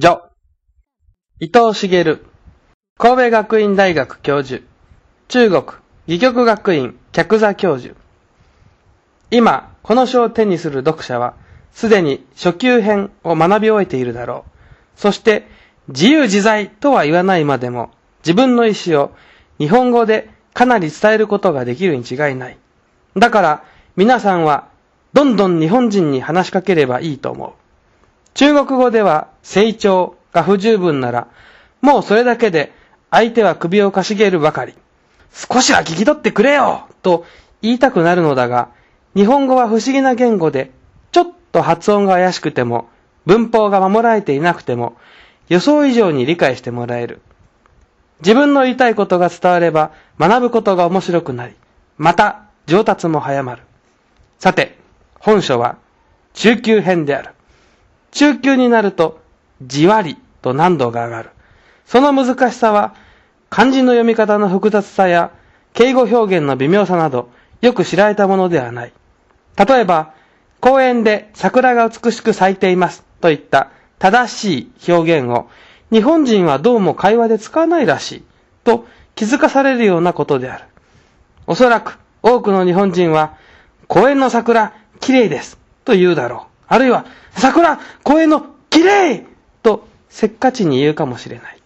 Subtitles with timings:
[0.00, 0.22] 序。
[1.40, 2.20] 伊藤茂、
[2.98, 4.62] 神戸学院大学教授、
[5.26, 5.62] 中国
[6.06, 7.96] 戯曲学院客座教授。
[9.30, 11.34] 今、この書を手にする読者は、
[11.72, 14.50] すでに初級編を学び終えているだろう。
[15.00, 15.48] そして、
[15.88, 17.90] 自由自在とは言わないまでも、
[18.20, 19.10] 自分の意思を
[19.58, 22.58] 日本語でかなり伝えることができるに違いない。
[23.16, 23.64] だから、
[23.96, 24.68] 皆さんは、
[25.12, 27.52] どんどん日本人に話しかければいいと思う。
[28.38, 31.26] 中国語では成長が不十分なら、
[31.80, 32.72] もうそれだけで
[33.10, 34.74] 相手は首をかしげるばかり。
[35.32, 37.26] 少しは聞き取ってくれよと
[37.62, 38.68] 言いたくなるのだが、
[39.16, 40.70] 日本語は不思議な言語で、
[41.10, 42.88] ちょっと発音が怪しくても、
[43.26, 44.96] 文法が守られていなくても、
[45.48, 47.20] 予想以上に理解してもらえる。
[48.20, 51.56] 自分の言いたいことが伝われば、学ぶことが面白くなり、
[51.96, 53.62] また上達も早まる。
[54.38, 54.78] さて、
[55.18, 55.76] 本書は
[56.34, 57.30] 中級編である。
[58.10, 59.20] 中級になると、
[59.62, 61.30] じわりと難度が上がる。
[61.86, 62.94] その難しさは、
[63.50, 65.30] 漢字の読み方の複雑さや、
[65.72, 68.92] 敬語表現の微妙さなど、よく知られたものではない。
[69.56, 70.12] 例えば、
[70.60, 75.48] 公園で桜が美しく咲いていますといった正しい表現を、
[75.90, 78.24] 日本人はどうも会話で使わないらしい、
[78.64, 80.64] と気づかされるようなことである。
[81.46, 83.36] おそらく多くの日本人は、
[83.86, 86.47] 公園の桜、綺麗です、と言うだろう。
[86.68, 89.26] あるいは、桜、公園の綺麗
[89.62, 91.58] とせっかちに言うかもしれない。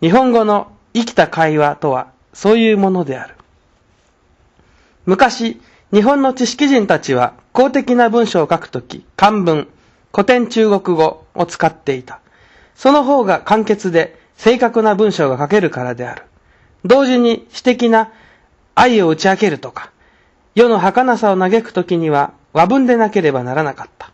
[0.00, 3.34] 日本語の生きた会話とはそういうものである。
[5.06, 5.60] 昔、
[5.92, 9.68] 日本の知識人たちは公的な文章を書くとき、漢文、
[10.12, 12.20] 古典中国語を使っていた。
[12.74, 16.22] その方が簡潔で正確な文章が書けるからである。
[16.84, 18.10] 同時に私的な
[18.74, 19.90] 愛を打ち明けるとか、
[20.54, 24.13] 世の儚さを嘆くときには和文でなければならなかった。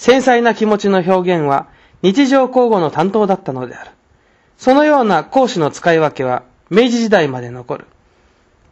[0.00, 1.66] 繊細な気持ちの表現は
[2.00, 3.90] 日常交互の担当だったのである。
[4.56, 7.84] そのような講師の使い分けは明治時代まで残る。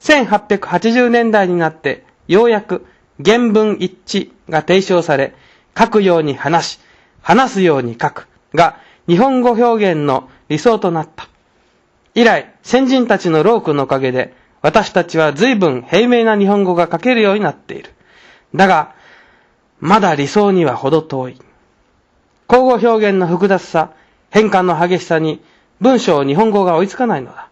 [0.00, 2.86] 1880年代になってようやく
[3.22, 5.34] 原文一致が提唱され、
[5.78, 6.80] 書くように話し、
[7.20, 11.28] 話すように書くが日本語表現の理想となった。
[12.14, 17.92] 以来、先人たちの労苦のおかげで、私たちは随分平明な日本語が書けるようになっている。
[18.54, 18.96] だが、
[19.80, 21.38] まだ理想には程遠い。
[22.50, 23.92] 交互表現の複雑さ、
[24.30, 25.42] 変換の激しさに
[25.80, 27.48] 文章を日本語が追いつかないのだ。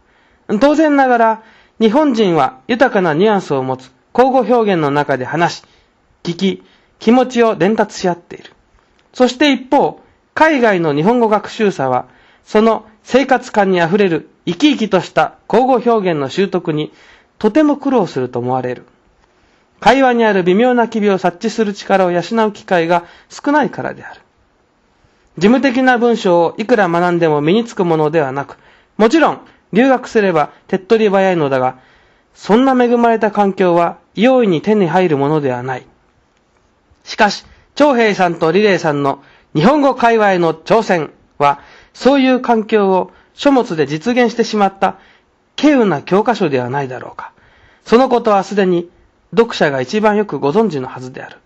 [0.61, 1.43] 当然ながら、
[1.81, 5.65] 日本人は豊かなニュアンスを持つ交互表現の中で話し、
[6.23, 6.63] 聞き、
[6.99, 8.53] 気持ちを伝達し合っている。
[9.13, 10.01] そして一方、
[10.35, 12.07] 海外の日本語学習者は、
[12.45, 16.93] その生活感にあふれる生き生きとした交互表現の習得に
[17.39, 18.87] とても苦労すると思われる。
[19.81, 24.21] 会話にある微妙な機微を察知する力を養う機会が少ないからである。
[25.39, 28.59] 事務的な文章をいくら学んでも身につくものではなく、
[28.97, 29.41] もちろん
[29.73, 31.79] 留学すれば手っ取り早いのだが、
[32.35, 35.87] そんな恵まれた環境は容易に手に入るものではない。
[37.05, 37.45] しかし、
[37.75, 39.23] 長平さんとリレーさんの
[39.55, 41.61] 日本語会話への挑戦は、
[41.93, 44.97] そういう環境を書物で実現してしまった
[45.59, 47.33] 稀有な教科書ではないだろうか。
[47.85, 48.91] そのことはすでに
[49.37, 51.37] 読者が一番よくご存知のはずである。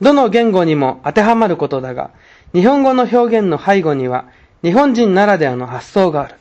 [0.00, 2.10] どの言語にも当てはまることだが、
[2.52, 4.26] 日本語の表現の背後には
[4.62, 6.34] 日本人ならではの発想がある。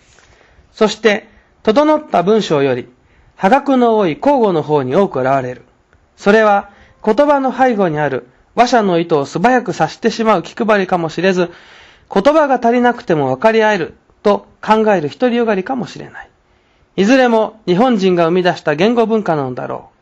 [0.72, 1.28] そして、
[1.64, 2.88] 整った文章より、
[3.36, 5.64] 破格の多い交互の方に多く現れる。
[6.16, 6.70] それは、
[7.04, 11.52] 言葉の背後にある話者の意図を素早く察してしまう気配りかもしれず、
[12.14, 16.30] 言葉が足りなくても分かり合えると考える独りよがりかもしれない。
[16.96, 19.97] いずれも日本人が生み出した言語文化なのだろう。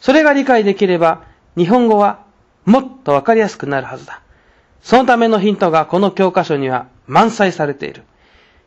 [0.00, 1.24] それが理解できれば、
[1.56, 2.24] 日本語は
[2.64, 4.22] もっとわかりやすくなるはずだ。
[4.82, 8.02] そのためのヒントがこの教科書には満載されている。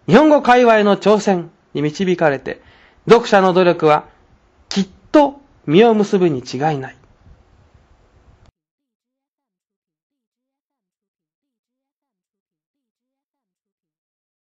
[0.07, 2.61] 日本語界隈の挑戦に導かれて、
[3.09, 4.05] 読者の努力は
[4.69, 6.95] きっと実を結ぶに違いない。